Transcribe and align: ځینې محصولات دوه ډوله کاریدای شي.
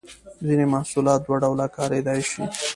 ځینې 0.45 0.65
محصولات 0.73 1.19
دوه 1.23 1.37
ډوله 1.43 1.65
کاریدای 1.77 2.21
شي. 2.29 2.43